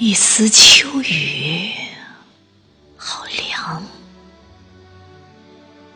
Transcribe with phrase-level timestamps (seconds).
[0.00, 1.72] 一丝秋雨，
[2.96, 3.84] 好凉。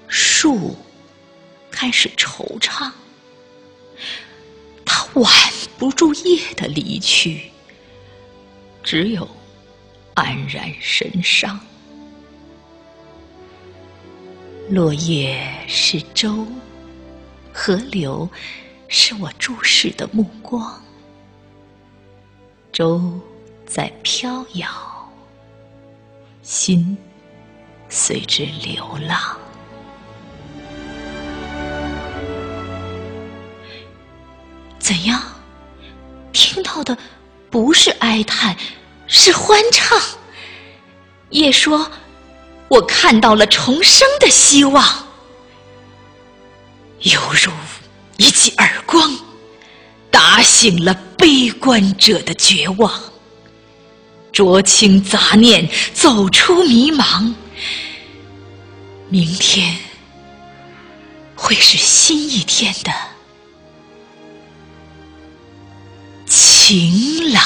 [0.07, 0.77] 树
[1.71, 2.93] 开始惆怅，
[4.85, 5.33] 它挽
[5.79, 7.51] 不住叶的离去，
[8.83, 9.27] 只有
[10.17, 11.59] 黯然神伤。
[14.69, 16.47] 落叶是舟，
[17.55, 18.29] 河流
[18.87, 20.79] 是我注视的目光。
[22.71, 23.19] 舟
[23.67, 24.69] 在飘摇，
[26.43, 26.97] 心
[27.89, 29.37] 随之流浪。
[34.79, 35.21] 怎样？
[36.33, 36.97] 听到的
[37.51, 38.57] 不是哀叹，
[39.07, 39.99] 是欢唱。
[41.31, 41.91] 叶说
[42.69, 44.85] ：“我看到了重生的希望，
[47.01, 47.51] 犹如
[48.19, 49.11] 一记耳光。”
[50.11, 52.93] 打醒了悲观者的绝望，
[54.35, 57.33] 浊清杂念，走出迷茫。
[59.09, 59.77] 明天
[61.37, 62.93] 会是新一天的
[66.27, 67.43] 晴朗。